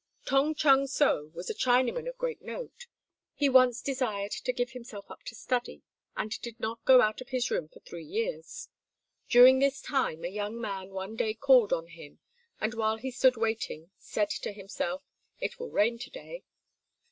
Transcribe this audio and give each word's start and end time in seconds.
][Tong 0.25 0.55
Chung 0.55 0.87
so 0.87 1.29
was 1.31 1.51
a 1.51 1.53
Chinaman 1.53 2.09
of 2.09 2.17
great 2.17 2.41
note. 2.41 2.87
He 3.35 3.47
once 3.47 3.83
desired 3.83 4.31
to 4.31 4.51
give 4.51 4.71
himself 4.71 5.05
up 5.11 5.21
to 5.25 5.35
study, 5.35 5.83
and 6.17 6.41
did 6.41 6.59
not 6.59 6.83
go 6.85 7.01
out 7.01 7.21
of 7.21 7.29
his 7.29 7.51
room 7.51 7.67
for 7.67 7.81
three 7.81 8.03
years. 8.05 8.67
During 9.29 9.59
this 9.59 9.79
time 9.79 10.23
a 10.25 10.29
young 10.29 10.59
man 10.59 10.89
one 10.89 11.15
day 11.15 11.35
called 11.35 11.71
on 11.71 11.85
him, 11.85 12.17
and 12.59 12.73
while 12.73 12.97
he 12.97 13.11
stood 13.11 13.37
waiting 13.37 13.91
said 13.99 14.31
to 14.31 14.51
himself, 14.51 15.03
"It 15.39 15.59
will 15.59 15.69
rain 15.69 15.99
to 15.99 16.09
day." 16.09 16.45